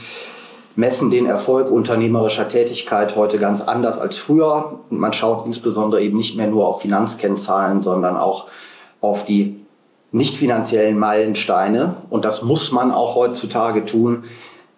messen 0.75 1.11
den 1.11 1.27
Erfolg 1.27 1.71
unternehmerischer 1.71 2.49
Tätigkeit 2.49 3.15
heute 3.17 3.39
ganz 3.39 3.61
anders 3.61 3.99
als 3.99 4.17
früher. 4.17 4.81
Und 4.91 4.99
man 4.99 5.13
schaut 5.13 5.47
insbesondere 5.47 6.01
eben 6.01 6.17
nicht 6.17 6.37
mehr 6.37 6.47
nur 6.47 6.67
auf 6.67 6.81
Finanzkennzahlen, 6.81 7.83
sondern 7.83 8.17
auch 8.17 8.47
auf 9.03 9.27
die 9.27 9.63
nicht 10.13 10.37
finanziellen 10.37 10.99
Meilensteine. 10.99 11.97
Und 12.09 12.25
das 12.25 12.43
muss 12.43 12.73
man 12.73 12.91
auch 12.93 13.15
heutzutage 13.15 13.85
tun, 13.85 14.25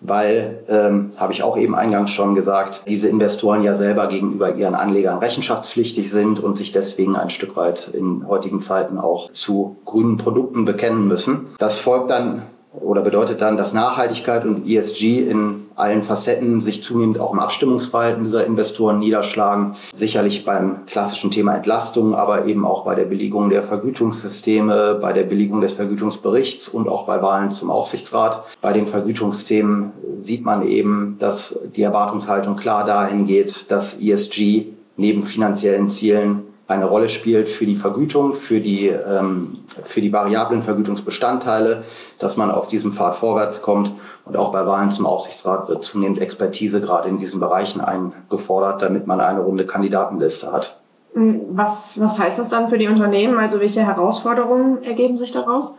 weil, 0.01 0.63
ähm, 0.69 1.11
habe 1.17 1.33
ich 1.33 1.43
auch 1.43 1.57
eben 1.57 1.75
eingangs 1.75 2.11
schon 2.11 2.35
gesagt, 2.35 2.83
diese 2.89 3.09
Investoren 3.09 3.63
ja 3.63 3.75
selber 3.75 4.07
gegenüber 4.07 4.55
ihren 4.55 4.75
Anlegern 4.75 5.19
rechenschaftspflichtig 5.19 6.11
sind 6.11 6.41
und 6.41 6.59
sich 6.59 6.73
deswegen 6.73 7.17
ein 7.17 7.31
Stück 7.31 7.57
weit 7.57 7.89
in 7.89 8.27
heutigen 8.29 8.61
Zeiten 8.61 8.99
auch 8.99 9.33
zu 9.33 9.77
grünen 9.85 10.19
Produkten 10.19 10.65
bekennen 10.65 11.09
müssen. 11.09 11.47
Das 11.59 11.79
folgt 11.79 12.11
dann 12.11 12.43
oder 12.81 13.03
bedeutet 13.03 13.41
dann, 13.41 13.57
dass 13.57 13.73
Nachhaltigkeit 13.73 14.45
und 14.45 14.69
ESG 14.69 15.29
in 15.29 15.67
allen 15.77 16.03
Facetten 16.03 16.61
sich 16.61 16.83
zunehmend 16.83 17.19
auch 17.21 17.33
im 17.33 17.39
Abstimmungsverhalten 17.39 18.25
dieser 18.25 18.47
Investoren 18.47 18.99
niederschlagen. 18.99 19.77
Sicherlich 19.93 20.45
beim 20.45 20.87
klassischen 20.87 21.31
Thema 21.31 21.55
Entlastung, 21.55 22.15
aber 22.15 22.47
eben 22.47 22.65
auch 22.65 22.85
bei 22.85 22.95
der 22.95 23.05
Billigung 23.05 23.51
der 23.51 23.63
Vergütungssysteme, 23.63 24.99
bei 25.01 25.13
der 25.13 25.25
Billigung 25.25 25.61
des 25.61 25.73
Vergütungsberichts 25.73 26.69
und 26.69 26.89
auch 26.89 27.07
bei 27.07 27.23
Wahlen 27.23 27.51
zum 27.51 27.71
Aufsichtsrat. 27.71 28.43
Bei 28.61 28.73
den 28.73 28.87
Vergütungsthemen 28.87 29.93
sieht 30.17 30.45
man 30.45 30.67
eben, 30.67 31.17
dass 31.19 31.59
die 31.77 31.83
Erwartungshaltung 31.83 32.57
klar 32.57 32.85
dahin 32.85 33.27
geht, 33.27 33.71
dass 33.71 34.01
ESG 34.01 34.67
neben 34.97 35.23
finanziellen 35.23 35.89
Zielen 35.89 36.43
eine 36.67 36.87
Rolle 36.87 37.09
spielt 37.09 37.49
für 37.49 37.67
die 37.67 37.77
Vergütung, 37.77 38.35
für 38.35 38.61
die, 38.61 38.89
ähm, 38.89 39.59
für 39.83 40.01
die 40.01 40.13
variablen 40.13 40.63
Vergütungsbestandteile, 40.63 41.85
dass 42.19 42.37
man 42.37 42.51
auf 42.51 42.69
diesem 42.69 42.93
Pfad 42.93 43.17
vorwärts 43.17 43.61
kommt. 43.61 43.93
Und 44.25 44.37
auch 44.37 44.53
bei 44.53 44.65
Wahlen 44.67 44.91
zum 44.91 45.05
Aufsichtsrat 45.05 45.69
wird 45.69 45.85
zunehmend 45.85 46.21
Expertise 46.21 46.81
gerade 46.81 47.09
in 47.09 47.19
diesen 47.19 47.41
Bereichen 47.41 47.83
eingefordert, 47.83 48.81
damit 48.81 49.07
man 49.07 49.21
eine 49.21 49.41
runde 49.41 49.67
Kandidatenliste 49.67 50.51
hat. 50.51 50.79
Hm, 51.13 51.43
was, 51.51 52.01
was 52.01 52.19
heißt 52.19 52.39
das 52.39 52.49
dann 52.49 52.69
für 52.69 52.79
die 52.79 52.89
Unternehmen? 52.89 53.39
Also 53.39 53.61
welche 53.61 53.83
Herausforderungen 53.83 54.83
ergeben 54.83 55.19
sich 55.19 55.33
daraus? 55.33 55.77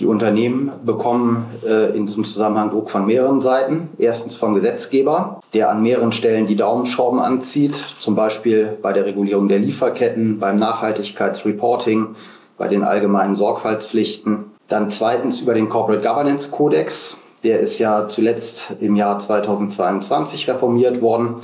Die 0.00 0.06
Unternehmen 0.06 0.72
bekommen 0.82 1.44
äh, 1.62 1.94
in 1.94 2.06
diesem 2.06 2.24
Zusammenhang 2.24 2.70
Druck 2.70 2.88
von 2.88 3.04
mehreren 3.04 3.42
Seiten. 3.42 3.90
Erstens 3.98 4.34
vom 4.34 4.54
Gesetzgeber, 4.54 5.40
der 5.52 5.70
an 5.70 5.82
mehreren 5.82 6.12
Stellen 6.12 6.46
die 6.46 6.56
Daumenschrauben 6.56 7.20
anzieht, 7.20 7.74
zum 7.74 8.14
Beispiel 8.14 8.78
bei 8.80 8.94
der 8.94 9.04
Regulierung 9.04 9.48
der 9.48 9.58
Lieferketten, 9.58 10.38
beim 10.38 10.56
Nachhaltigkeitsreporting, 10.56 12.16
bei 12.56 12.68
den 12.68 12.82
allgemeinen 12.82 13.36
Sorgfaltspflichten. 13.36 14.46
Dann 14.68 14.90
zweitens 14.90 15.42
über 15.42 15.52
den 15.52 15.68
Corporate 15.68 16.06
Governance 16.06 16.50
Codex. 16.50 17.18
Der 17.44 17.60
ist 17.60 17.78
ja 17.78 18.08
zuletzt 18.08 18.76
im 18.80 18.96
Jahr 18.96 19.18
2022 19.18 20.48
reformiert 20.48 21.02
worden. 21.02 21.34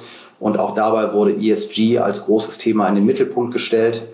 Und 0.40 0.58
auch 0.58 0.72
dabei 0.72 1.12
wurde 1.12 1.36
ESG 1.36 1.98
als 1.98 2.25
großes 2.25 2.56
Thema 2.56 2.88
in 2.88 2.94
den 2.94 3.04
Mittelpunkt 3.04 3.52
gestellt. 3.52 4.08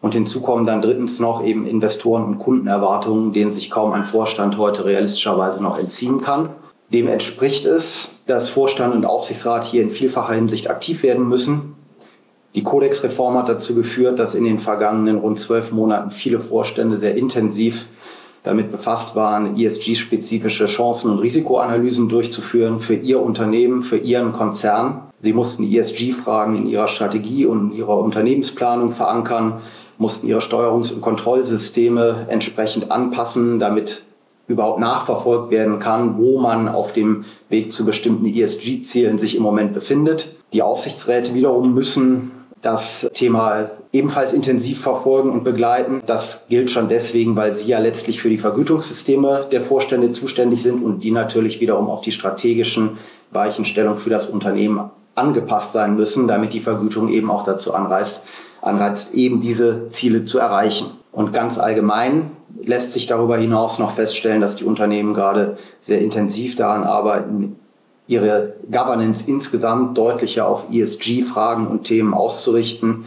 Und 0.00 0.14
hinzu 0.14 0.40
kommen 0.40 0.66
dann 0.66 0.80
drittens 0.80 1.20
noch 1.20 1.44
eben 1.44 1.66
Investoren- 1.66 2.24
und 2.24 2.38
Kundenerwartungen, 2.38 3.32
denen 3.32 3.50
sich 3.50 3.70
kaum 3.70 3.92
ein 3.92 4.04
Vorstand 4.04 4.56
heute 4.56 4.84
realistischerweise 4.84 5.62
noch 5.62 5.78
entziehen 5.78 6.22
kann. 6.22 6.50
Dem 6.92 7.06
entspricht 7.06 7.66
es, 7.66 8.08
dass 8.26 8.50
Vorstand 8.50 8.94
und 8.94 9.04
Aufsichtsrat 9.04 9.64
hier 9.64 9.82
in 9.82 9.90
vielfacher 9.90 10.34
Hinsicht 10.34 10.70
aktiv 10.70 11.02
werden 11.02 11.28
müssen. 11.28 11.74
Die 12.54 12.64
Kodexreform 12.64 13.34
hat 13.36 13.48
dazu 13.48 13.74
geführt, 13.74 14.18
dass 14.18 14.34
in 14.34 14.44
den 14.44 14.58
vergangenen 14.58 15.18
rund 15.18 15.38
zwölf 15.38 15.70
Monaten 15.70 16.10
viele 16.10 16.40
Vorstände 16.40 16.98
sehr 16.98 17.14
intensiv 17.14 17.86
damit 18.42 18.70
befasst 18.70 19.14
waren, 19.14 19.56
ESG-spezifische 19.56 20.66
Chancen- 20.66 21.10
und 21.10 21.18
Risikoanalysen 21.18 22.08
durchzuführen 22.08 22.78
für 22.78 22.94
ihr 22.94 23.20
Unternehmen, 23.22 23.82
für 23.82 23.98
ihren 23.98 24.32
Konzern. 24.32 25.02
Sie 25.20 25.34
mussten 25.34 25.70
ESG-Fragen 25.70 26.56
in 26.56 26.66
ihrer 26.66 26.88
Strategie 26.88 27.44
und 27.44 27.72
in 27.72 27.78
ihrer 27.78 27.98
Unternehmensplanung 27.98 28.92
verankern 28.92 29.60
mussten 30.00 30.26
ihre 30.26 30.40
Steuerungs- 30.40 30.92
und 30.92 31.02
Kontrollsysteme 31.02 32.26
entsprechend 32.28 32.90
anpassen, 32.90 33.60
damit 33.60 34.04
überhaupt 34.48 34.80
nachverfolgt 34.80 35.52
werden 35.52 35.78
kann, 35.78 36.18
wo 36.18 36.40
man 36.40 36.68
auf 36.68 36.92
dem 36.92 37.26
Weg 37.50 37.70
zu 37.70 37.84
bestimmten 37.84 38.26
ESG-Zielen 38.26 39.18
sich 39.18 39.36
im 39.36 39.42
Moment 39.42 39.74
befindet. 39.74 40.34
Die 40.52 40.62
Aufsichtsräte 40.62 41.34
wiederum 41.34 41.74
müssen 41.74 42.32
das 42.62 43.10
Thema 43.14 43.70
ebenfalls 43.92 44.32
intensiv 44.32 44.80
verfolgen 44.80 45.30
und 45.30 45.44
begleiten. 45.44 46.02
Das 46.06 46.48
gilt 46.48 46.70
schon 46.70 46.88
deswegen, 46.88 47.36
weil 47.36 47.52
sie 47.54 47.68
ja 47.68 47.78
letztlich 47.78 48.20
für 48.20 48.28
die 48.30 48.38
Vergütungssysteme 48.38 49.48
der 49.52 49.60
Vorstände 49.60 50.12
zuständig 50.12 50.62
sind 50.62 50.82
und 50.82 51.04
die 51.04 51.10
natürlich 51.10 51.60
wiederum 51.60 51.88
auf 51.90 52.00
die 52.00 52.12
strategischen 52.12 52.98
Weichenstellungen 53.30 53.98
für 53.98 54.10
das 54.10 54.26
Unternehmen 54.26 54.90
angepasst 55.14 55.72
sein 55.72 55.94
müssen, 55.94 56.26
damit 56.26 56.54
die 56.54 56.60
Vergütung 56.60 57.08
eben 57.08 57.30
auch 57.30 57.44
dazu 57.44 57.74
anreißt, 57.74 58.24
anreizt, 58.62 59.14
eben 59.14 59.40
diese 59.40 59.88
Ziele 59.88 60.24
zu 60.24 60.38
erreichen. 60.38 60.90
Und 61.12 61.32
ganz 61.32 61.58
allgemein 61.58 62.30
lässt 62.62 62.92
sich 62.92 63.06
darüber 63.06 63.36
hinaus 63.36 63.78
noch 63.78 63.92
feststellen, 63.92 64.40
dass 64.40 64.56
die 64.56 64.64
Unternehmen 64.64 65.14
gerade 65.14 65.58
sehr 65.80 66.00
intensiv 66.00 66.56
daran 66.56 66.84
arbeiten, 66.84 67.56
ihre 68.06 68.54
Governance 68.70 69.28
insgesamt 69.28 69.96
deutlicher 69.96 70.46
auf 70.46 70.66
ESG-Fragen 70.72 71.68
und 71.68 71.84
Themen 71.84 72.12
auszurichten. 72.12 73.06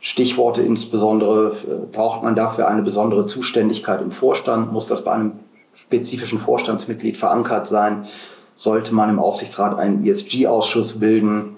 Stichworte 0.00 0.60
insbesondere, 0.60 1.52
äh, 1.66 1.86
braucht 1.92 2.22
man 2.22 2.34
dafür 2.34 2.68
eine 2.68 2.82
besondere 2.82 3.26
Zuständigkeit 3.26 4.02
im 4.02 4.10
Vorstand? 4.10 4.72
Muss 4.72 4.86
das 4.86 5.04
bei 5.04 5.12
einem 5.12 5.32
spezifischen 5.72 6.38
Vorstandsmitglied 6.38 7.16
verankert 7.16 7.68
sein? 7.68 8.06
Sollte 8.54 8.94
man 8.94 9.08
im 9.08 9.18
Aufsichtsrat 9.18 9.78
einen 9.78 10.04
ESG-Ausschuss 10.04 10.98
bilden? 10.98 11.56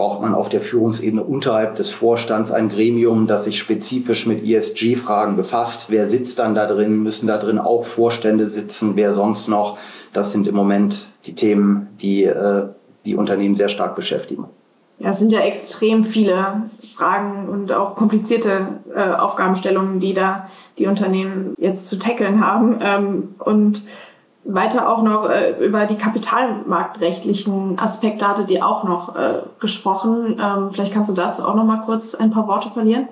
Braucht 0.00 0.22
man 0.22 0.34
auf 0.34 0.48
der 0.48 0.62
Führungsebene 0.62 1.22
unterhalb 1.22 1.74
des 1.74 1.90
Vorstands 1.90 2.52
ein 2.52 2.70
Gremium, 2.70 3.26
das 3.26 3.44
sich 3.44 3.58
spezifisch 3.58 4.26
mit 4.26 4.42
ESG-Fragen 4.42 5.36
befasst. 5.36 5.90
Wer 5.90 6.08
sitzt 6.08 6.38
dann 6.38 6.54
da 6.54 6.66
drin? 6.66 7.02
Müssen 7.02 7.26
da 7.26 7.36
drin 7.36 7.58
auch 7.58 7.84
Vorstände 7.84 8.46
sitzen? 8.46 8.92
Wer 8.96 9.12
sonst 9.12 9.48
noch? 9.48 9.76
Das 10.14 10.32
sind 10.32 10.46
im 10.46 10.54
Moment 10.54 11.08
die 11.26 11.34
Themen, 11.34 11.88
die 12.00 12.24
äh, 12.24 12.68
die 13.04 13.14
Unternehmen 13.14 13.56
sehr 13.56 13.68
stark 13.68 13.94
beschäftigen. 13.94 14.46
Ja, 15.00 15.10
es 15.10 15.18
sind 15.18 15.32
ja 15.32 15.40
extrem 15.40 16.02
viele 16.02 16.62
Fragen 16.96 17.50
und 17.50 17.70
auch 17.70 17.94
komplizierte 17.94 18.68
äh, 18.96 19.02
Aufgabenstellungen, 19.02 20.00
die 20.00 20.14
da 20.14 20.48
die 20.78 20.86
Unternehmen 20.86 21.52
jetzt 21.58 21.90
zu 21.90 21.98
tackeln 21.98 22.42
haben. 22.42 22.78
Ähm, 22.80 23.34
und 23.38 23.84
weiter 24.44 24.88
auch 24.88 25.02
noch 25.02 25.28
äh, 25.28 25.64
über 25.64 25.86
die 25.86 25.96
kapitalmarktrechtlichen 25.96 27.78
Aspekte 27.78 28.26
hattet 28.26 28.50
ihr 28.50 28.66
auch 28.66 28.84
noch 28.84 29.14
äh, 29.14 29.42
gesprochen. 29.60 30.40
Ähm, 30.40 30.70
vielleicht 30.72 30.92
kannst 30.92 31.10
du 31.10 31.14
dazu 31.14 31.44
auch 31.44 31.54
noch 31.54 31.64
mal 31.64 31.82
kurz 31.84 32.14
ein 32.14 32.30
paar 32.30 32.48
Worte 32.48 32.70
verlieren. 32.70 33.08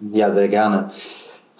Ja, 0.00 0.32
sehr 0.32 0.48
gerne. 0.48 0.90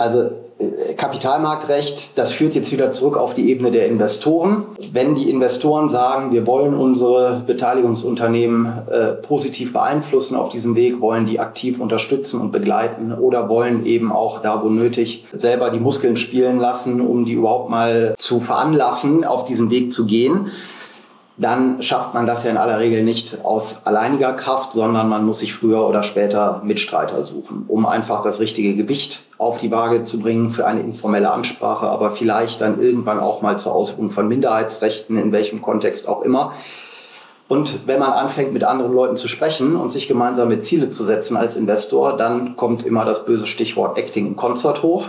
Also 0.02 0.32
äh, 0.58 0.94
Kapitalmarktrecht, 0.94 2.18
das 2.18 2.32
führt 2.32 2.56
jetzt 2.56 2.72
wieder 2.72 2.90
zurück 2.90 3.16
auf 3.16 3.34
die 3.34 3.48
Ebene 3.50 3.70
der 3.70 3.86
Investoren. 3.86 4.66
Wenn 4.92 5.14
die 5.14 5.30
Investoren 5.30 5.88
sagen, 5.90 6.32
wir 6.32 6.44
wollen 6.44 6.74
unsere 6.74 7.42
Beteiligungsunternehmen 7.46 8.66
äh, 8.90 9.12
positiv 9.22 9.72
beeinflussen 9.72 10.34
auf 10.34 10.48
diesem 10.48 10.74
Weg, 10.74 11.00
wollen 11.00 11.26
die 11.26 11.38
aktiv 11.38 11.80
unterstützen 11.80 12.40
und 12.40 12.50
begleiten 12.50 13.12
oder 13.12 13.48
wollen 13.48 13.86
eben 13.86 14.10
auch 14.10 14.42
da, 14.42 14.62
wo 14.64 14.70
nötig, 14.70 15.24
selber 15.30 15.70
die 15.70 15.78
Muskeln 15.78 16.16
spielen 16.16 16.58
lassen, 16.58 17.00
um 17.00 17.24
die 17.24 17.34
überhaupt 17.34 17.70
mal 17.70 18.14
zu 18.18 18.40
veranlassen, 18.40 19.24
auf 19.24 19.44
diesem 19.44 19.70
Weg 19.70 19.92
zu 19.92 20.06
gehen, 20.06 20.50
dann 21.38 21.82
schafft 21.82 22.12
man 22.12 22.26
das 22.26 22.44
ja 22.44 22.50
in 22.50 22.58
aller 22.58 22.78
Regel 22.78 23.02
nicht 23.02 23.42
aus 23.42 23.86
alleiniger 23.86 24.34
Kraft, 24.34 24.72
sondern 24.72 25.08
man 25.08 25.24
muss 25.24 25.38
sich 25.38 25.54
früher 25.54 25.86
oder 25.88 26.02
später 26.02 26.60
Mitstreiter 26.62 27.22
suchen, 27.22 27.64
um 27.68 27.86
einfach 27.86 28.22
das 28.22 28.38
richtige 28.38 28.74
Gewicht 28.74 29.24
auf 29.38 29.58
die 29.58 29.70
Waage 29.70 30.04
zu 30.04 30.20
bringen 30.20 30.50
für 30.50 30.66
eine 30.66 30.80
informelle 30.80 31.30
Ansprache, 31.30 31.86
aber 31.86 32.10
vielleicht 32.10 32.60
dann 32.60 32.80
irgendwann 32.80 33.18
auch 33.18 33.40
mal 33.40 33.58
zur 33.58 33.74
Ausübung 33.74 34.10
von 34.10 34.28
Minderheitsrechten, 34.28 35.16
in 35.16 35.32
welchem 35.32 35.62
Kontext 35.62 36.06
auch 36.06 36.22
immer. 36.22 36.52
Und 37.48 37.86
wenn 37.86 37.98
man 37.98 38.12
anfängt, 38.12 38.52
mit 38.52 38.64
anderen 38.64 38.92
Leuten 38.92 39.16
zu 39.16 39.28
sprechen 39.28 39.76
und 39.76 39.92
sich 39.92 40.08
gemeinsame 40.08 40.60
Ziele 40.60 40.90
zu 40.90 41.04
setzen 41.04 41.36
als 41.36 41.56
Investor, 41.56 42.16
dann 42.16 42.56
kommt 42.56 42.86
immer 42.86 43.04
das 43.04 43.24
böse 43.24 43.46
Stichwort 43.46 43.98
Acting 43.98 44.26
in 44.26 44.36
Concert 44.36 44.82
hoch. 44.82 45.08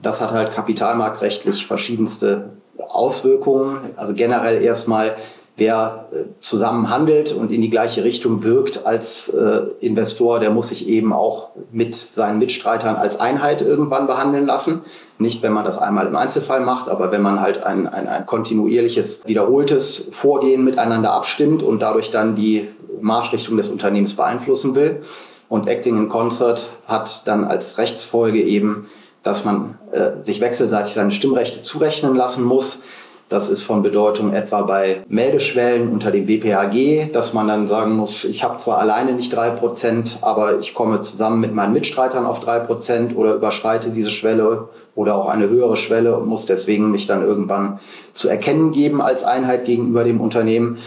Das 0.00 0.20
hat 0.20 0.32
halt 0.32 0.52
kapitalmarktrechtlich 0.52 1.66
verschiedenste 1.66 2.50
Auswirkungen. 2.78 3.90
Also 3.96 4.14
generell 4.14 4.62
erstmal 4.62 5.16
wer 5.56 6.08
äh, 6.12 6.24
zusammen 6.40 6.90
handelt 6.90 7.32
und 7.32 7.50
in 7.50 7.60
die 7.60 7.70
gleiche 7.70 8.04
Richtung 8.04 8.42
wirkt 8.42 8.86
als 8.86 9.28
äh, 9.28 9.62
Investor, 9.80 10.40
der 10.40 10.50
muss 10.50 10.68
sich 10.68 10.88
eben 10.88 11.12
auch 11.12 11.50
mit 11.70 11.94
seinen 11.94 12.38
Mitstreitern 12.38 12.96
als 12.96 13.20
Einheit 13.20 13.60
irgendwann 13.60 14.06
behandeln 14.06 14.46
lassen. 14.46 14.82
Nicht, 15.18 15.42
wenn 15.42 15.52
man 15.52 15.64
das 15.64 15.78
einmal 15.78 16.06
im 16.06 16.16
Einzelfall 16.16 16.60
macht, 16.60 16.88
aber 16.88 17.12
wenn 17.12 17.22
man 17.22 17.40
halt 17.40 17.62
ein, 17.62 17.86
ein, 17.86 18.08
ein 18.08 18.26
kontinuierliches, 18.26 19.22
wiederholtes 19.26 20.08
Vorgehen 20.12 20.64
miteinander 20.64 21.12
abstimmt 21.12 21.62
und 21.62 21.80
dadurch 21.80 22.10
dann 22.10 22.34
die 22.34 22.68
Marschrichtung 23.00 23.56
des 23.56 23.68
Unternehmens 23.68 24.14
beeinflussen 24.14 24.74
will. 24.74 25.02
Und 25.48 25.68
Acting 25.68 25.96
in 25.98 26.08
Concert 26.08 26.66
hat 26.86 27.26
dann 27.26 27.44
als 27.44 27.76
Rechtsfolge 27.76 28.42
eben, 28.42 28.88
dass 29.22 29.44
man 29.44 29.78
äh, 29.92 30.22
sich 30.22 30.40
wechselseitig 30.40 30.94
seine 30.94 31.12
Stimmrechte 31.12 31.62
zurechnen 31.62 32.16
lassen 32.16 32.42
muss 32.42 32.84
das 33.32 33.48
ist 33.48 33.62
von 33.62 33.82
Bedeutung 33.82 34.32
etwa 34.32 34.62
bei 34.62 35.02
Meldeschwellen 35.08 35.90
unter 35.90 36.10
dem 36.10 36.28
WPHG, 36.28 37.10
dass 37.12 37.32
man 37.32 37.48
dann 37.48 37.66
sagen 37.66 37.92
muss, 37.92 38.24
ich 38.24 38.44
habe 38.44 38.58
zwar 38.58 38.78
alleine 38.78 39.14
nicht 39.14 39.34
drei 39.34 39.50
Prozent, 39.50 40.18
aber 40.20 40.58
ich 40.60 40.74
komme 40.74 41.02
zusammen 41.02 41.40
mit 41.40 41.54
meinen 41.54 41.72
Mitstreitern 41.72 42.26
auf 42.26 42.40
drei 42.40 42.58
Prozent 42.58 43.16
oder 43.16 43.34
überschreite 43.34 43.90
diese 43.90 44.10
Schwelle 44.10 44.68
oder 44.94 45.14
auch 45.14 45.28
eine 45.28 45.48
höhere 45.48 45.78
Schwelle 45.78 46.16
und 46.16 46.28
muss 46.28 46.44
deswegen 46.44 46.90
mich 46.90 47.06
dann 47.06 47.26
irgendwann 47.26 47.80
zu 48.12 48.28
erkennen 48.28 48.72
geben 48.72 49.00
als 49.00 49.24
Einheit 49.24 49.64
gegenüber 49.64 50.04
dem 50.04 50.20
Unternehmen. 50.20 50.78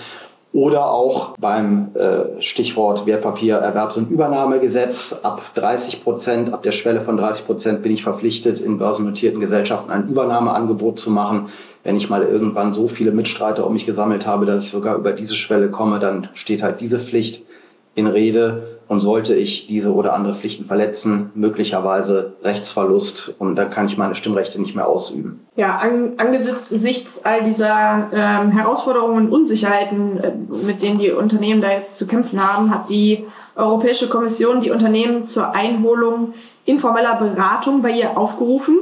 Oder 0.54 0.90
auch 0.90 1.36
beim 1.38 1.90
äh, 1.96 2.42
Stichwort 2.42 3.06
Wertpapier 3.06 3.56
Erwerbs- 3.58 3.98
und 3.98 4.10
Übernahmegesetz 4.10 5.20
ab 5.22 5.42
30 5.56 6.02
Prozent, 6.02 6.54
ab 6.54 6.64
der 6.64 6.72
Schwelle 6.72 7.02
von 7.02 7.18
30 7.18 7.46
Prozent 7.46 7.84
bin 7.84 7.92
ich 7.92 8.04
verpflichtet, 8.04 8.60
in 8.60 8.78
börsennotierten 8.78 9.42
Gesellschaften 9.42 9.92
ein 9.92 10.08
Übernahmeangebot 10.08 10.98
zu 10.98 11.12
machen. 11.12 11.50
Wenn 11.86 11.96
ich 11.96 12.10
mal 12.10 12.24
irgendwann 12.24 12.74
so 12.74 12.90
viele 12.90 13.12
Mitstreiter 13.12 13.66
um 13.66 13.74
mich 13.74 13.86
gesammelt 13.86 14.26
habe, 14.26 14.46
dass 14.46 14.64
ich 14.64 14.72
sogar 14.72 14.98
über 14.98 15.14
diese 15.14 15.36
Schwelle 15.36 15.70
komme, 15.70 16.00
dann 16.00 16.28
steht 16.34 16.64
halt 16.64 16.82
diese 16.82 17.00
Pflicht 17.00 17.44
in 17.94 18.08
Rede. 18.08 18.76
Und 18.88 19.02
sollte 19.02 19.34
ich 19.34 19.66
diese 19.66 19.96
oder 19.96 20.14
andere 20.14 20.36
Pflichten 20.36 20.64
verletzen, 20.64 21.32
möglicherweise 21.34 22.34
Rechtsverlust 22.44 23.34
und 23.40 23.56
dann 23.56 23.72
kann 23.72 23.88
ich 23.88 23.98
meine 23.98 24.14
Stimmrechte 24.14 24.62
nicht 24.62 24.76
mehr 24.76 24.88
ausüben. 24.88 25.40
Ja, 25.56 25.80
an, 25.80 26.14
angesichts 26.18 27.26
all 27.26 27.44
dieser 27.44 28.08
ähm, 28.14 28.52
Herausforderungen 28.52 29.26
und 29.26 29.34
Unsicherheiten, 29.34 30.20
äh, 30.20 30.34
mit 30.68 30.84
denen 30.84 31.00
die 31.00 31.10
Unternehmen 31.10 31.64
da 31.64 31.72
jetzt 31.72 31.98
zu 31.98 32.06
kämpfen 32.06 32.48
haben, 32.48 32.70
hat 32.70 32.92
die 32.92 33.26
Europäische 33.56 34.08
Kommission 34.08 34.62
die 34.62 34.70
Unternehmen 34.70 35.26
zur 35.26 35.56
Einholung 35.56 36.36
informeller 36.66 37.16
Beratung 37.16 37.82
bei 37.82 37.90
ihr 37.90 38.16
aufgerufen. 38.16 38.78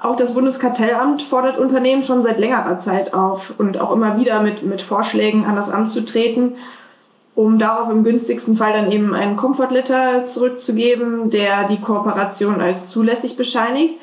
Auch 0.00 0.16
das 0.16 0.34
Bundeskartellamt 0.34 1.22
fordert 1.22 1.58
Unternehmen 1.58 2.02
schon 2.02 2.22
seit 2.22 2.38
längerer 2.38 2.78
Zeit 2.78 3.14
auf 3.14 3.54
und 3.58 3.78
auch 3.80 3.92
immer 3.92 4.18
wieder 4.20 4.42
mit, 4.42 4.62
mit 4.62 4.80
Vorschlägen 4.80 5.44
an 5.44 5.56
das 5.56 5.70
Amt 5.70 5.90
zu 5.90 6.04
treten. 6.04 6.54
um 7.38 7.56
darauf 7.56 7.88
im 7.88 8.02
günstigsten 8.02 8.56
Fall 8.56 8.72
dann 8.72 8.90
eben 8.90 9.14
einen 9.14 9.36
Comfort 9.36 9.68
zurückzugeben, 10.26 11.30
der 11.30 11.68
die 11.68 11.80
Kooperation 11.80 12.60
als 12.60 12.88
zulässig 12.88 13.36
bescheinigt. 13.36 13.94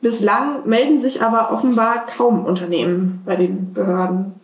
Bislang 0.00 0.60
melden 0.66 0.96
sich 0.96 1.20
aber 1.20 1.50
offenbar 1.50 2.06
kaum 2.06 2.44
Unternehmen 2.44 3.22
bei 3.26 3.34
den 3.34 3.72
Behörden. 3.72 4.34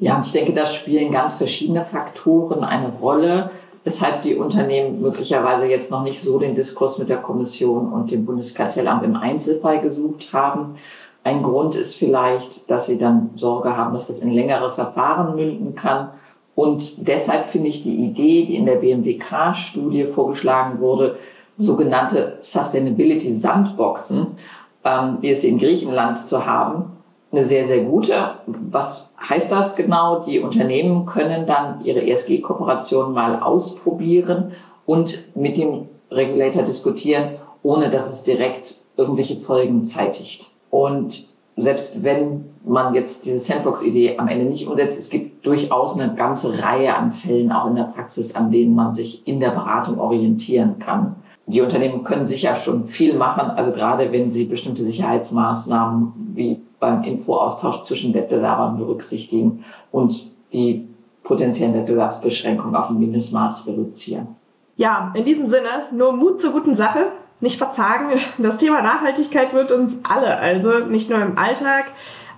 Ja, 0.00 0.16
und 0.16 0.26
ich 0.26 0.32
denke, 0.32 0.52
da 0.52 0.66
spielen 0.66 1.12
ganz 1.12 1.36
verschiedene 1.36 1.84
Faktoren 1.84 2.64
eine 2.64 2.88
Rolle, 2.88 3.52
weshalb 3.86 4.22
die 4.22 4.34
Unternehmen 4.34 5.00
möglicherweise 5.00 5.66
jetzt 5.66 5.92
noch 5.92 6.02
nicht 6.02 6.20
so 6.20 6.40
den 6.40 6.56
Diskurs 6.56 6.98
mit 6.98 7.08
der 7.08 7.18
Kommission 7.18 7.92
und 7.92 8.10
dem 8.10 8.26
Bundeskartellamt 8.26 9.04
im 9.04 9.14
Einzelfall 9.14 9.80
gesucht 9.80 10.32
haben. 10.32 10.74
Ein 11.22 11.44
Grund 11.44 11.76
ist 11.76 11.94
vielleicht, 11.94 12.68
dass 12.68 12.86
sie 12.86 12.98
dann 12.98 13.30
Sorge 13.36 13.76
haben, 13.76 13.94
dass 13.94 14.08
das 14.08 14.18
in 14.18 14.32
längere 14.32 14.72
Verfahren 14.72 15.36
münden 15.36 15.76
kann. 15.76 16.08
Und 16.56 17.06
deshalb 17.06 17.46
finde 17.46 17.68
ich 17.68 17.84
die 17.84 17.94
Idee, 17.94 18.46
die 18.46 18.56
in 18.56 18.66
der 18.66 18.76
BMWK-Studie 18.76 20.06
vorgeschlagen 20.06 20.80
wurde, 20.80 21.16
sogenannte 21.56 22.38
Sustainability 22.40 23.32
Sandboxen, 23.32 24.36
ähm, 24.84 25.18
wie 25.20 25.30
es 25.30 25.42
sie 25.42 25.50
in 25.50 25.58
Griechenland 25.58 26.18
zu 26.18 26.44
haben, 26.44 26.95
eine 27.36 27.44
sehr, 27.44 27.66
sehr 27.66 27.84
gute. 27.84 28.14
Was 28.46 29.14
heißt 29.28 29.52
das 29.52 29.76
genau? 29.76 30.20
Die 30.20 30.40
Unternehmen 30.40 31.04
können 31.04 31.46
dann 31.46 31.84
ihre 31.84 32.02
ESG-Kooperation 32.06 33.12
mal 33.12 33.40
ausprobieren 33.40 34.52
und 34.86 35.36
mit 35.36 35.58
dem 35.58 35.88
Regulator 36.10 36.62
diskutieren, 36.62 37.36
ohne 37.62 37.90
dass 37.90 38.08
es 38.08 38.24
direkt 38.24 38.76
irgendwelche 38.96 39.36
Folgen 39.36 39.84
zeitigt. 39.84 40.50
Und 40.70 41.24
selbst 41.56 42.02
wenn 42.04 42.46
man 42.64 42.94
jetzt 42.94 43.26
diese 43.26 43.38
Sandbox-Idee 43.38 44.18
am 44.18 44.28
Ende 44.28 44.46
nicht 44.46 44.66
umsetzt, 44.66 44.98
es 44.98 45.10
gibt 45.10 45.44
durchaus 45.44 45.98
eine 45.98 46.14
ganze 46.14 46.62
Reihe 46.62 46.94
an 46.94 47.12
Fällen 47.12 47.52
auch 47.52 47.66
in 47.66 47.76
der 47.76 47.84
Praxis, 47.84 48.34
an 48.34 48.50
denen 48.50 48.74
man 48.74 48.94
sich 48.94 49.26
in 49.26 49.40
der 49.40 49.50
Beratung 49.50 49.98
orientieren 49.98 50.78
kann. 50.78 51.16
Die 51.48 51.60
Unternehmen 51.60 52.02
können 52.02 52.26
sicher 52.26 52.56
schon 52.56 52.86
viel 52.86 53.16
machen, 53.16 53.50
also 53.50 53.72
gerade 53.72 54.10
wenn 54.10 54.28
sie 54.30 54.44
bestimmte 54.44 54.84
Sicherheitsmaßnahmen 54.84 56.32
wie 56.34 56.60
beim 56.80 57.04
Infoaustausch 57.04 57.84
zwischen 57.84 58.14
Wettbewerbern 58.14 58.76
berücksichtigen 58.76 59.64
und 59.92 60.32
die 60.52 60.88
potenziellen 61.22 61.74
Wettbewerbsbeschränkungen 61.74 62.74
auf 62.74 62.90
ein 62.90 62.98
Mindestmaß 62.98 63.68
reduzieren. 63.68 64.28
Ja, 64.76 65.12
in 65.14 65.24
diesem 65.24 65.46
Sinne, 65.46 65.86
nur 65.92 66.12
Mut 66.12 66.40
zur 66.40 66.52
guten 66.52 66.74
Sache, 66.74 67.12
nicht 67.40 67.58
verzagen. 67.58 68.06
Das 68.38 68.56
Thema 68.56 68.82
Nachhaltigkeit 68.82 69.52
wird 69.52 69.72
uns 69.72 69.98
alle, 70.02 70.36
also 70.38 70.80
nicht 70.80 71.10
nur 71.10 71.20
im 71.20 71.38
Alltag, 71.38 71.86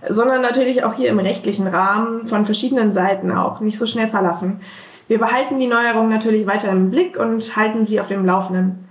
sondern 0.09 0.43
natürlich 0.43 0.85
auch 0.85 0.95
hier 0.95 1.09
im 1.09 1.19
rechtlichen 1.19 1.67
Rahmen 1.67 2.27
von 2.27 2.45
verschiedenen 2.45 2.93
Seiten 2.93 3.33
auch 3.33 3.61
nicht 3.61 3.79
so 3.79 3.87
schnell 3.87 4.09
verlassen. 4.09 4.61
Wir 5.09 5.19
behalten 5.19 5.59
die 5.59 5.67
Neuerungen 5.67 6.11
natürlich 6.11 6.47
weiter 6.47 6.71
im 6.71 6.91
Blick 6.91 7.19
und 7.19 7.57
halten 7.57 7.87
sie 7.87 8.01
auf 8.01 8.09
dem 8.09 8.27
Laufenden. 8.27 8.88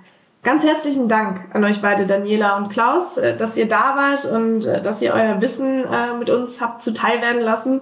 Ganz 0.47 0.63
herzlichen 0.63 1.09
Dank 1.09 1.41
an 1.51 1.65
euch 1.65 1.81
beide, 1.81 2.05
Daniela 2.05 2.55
und 2.55 2.69
Klaus, 2.69 3.17
äh, 3.17 3.35
dass 3.35 3.57
ihr 3.57 3.67
da 3.67 3.97
wart 3.97 4.23
und 4.23 4.65
äh, 4.65 4.81
dass 4.81 5.01
ihr 5.01 5.13
euer 5.13 5.41
Wissen 5.41 5.83
äh, 5.83 6.13
mit 6.17 6.29
uns 6.29 6.61
habt 6.61 6.81
zuteil 6.81 7.21
werden 7.21 7.41
lassen. 7.41 7.81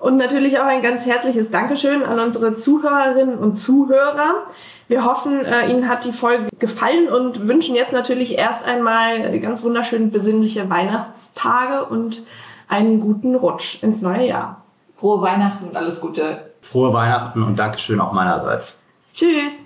Und 0.00 0.16
natürlich 0.16 0.58
auch 0.58 0.64
ein 0.64 0.82
ganz 0.82 1.06
herzliches 1.06 1.50
Dankeschön 1.50 2.02
an 2.02 2.18
unsere 2.18 2.54
Zuhörerinnen 2.56 3.38
und 3.38 3.54
Zuhörer. 3.54 4.48
Wir 4.88 5.04
hoffen, 5.04 5.46
Ihnen 5.70 5.88
hat 5.88 6.04
die 6.04 6.10
Folge 6.10 6.48
gefallen 6.58 7.08
und 7.08 7.46
wünschen 7.46 7.76
jetzt 7.76 7.92
natürlich 7.92 8.36
erst 8.36 8.66
einmal 8.66 9.38
ganz 9.38 9.62
wunderschön 9.62 10.10
besinnliche 10.10 10.68
Weihnachtstage 10.68 11.84
und 11.84 12.26
einen 12.66 12.98
guten 12.98 13.36
Rutsch 13.36 13.80
ins 13.84 14.02
neue 14.02 14.26
Jahr. 14.26 14.62
Frohe 14.96 15.22
Weihnachten 15.22 15.68
und 15.68 15.76
alles 15.76 16.00
Gute. 16.00 16.50
Frohe 16.62 16.92
Weihnachten 16.92 17.44
und 17.44 17.56
Dankeschön 17.56 18.00
auch 18.00 18.12
meinerseits. 18.12 18.80
Tschüss. 19.14 19.61